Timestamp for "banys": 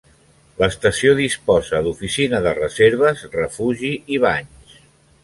4.25-4.81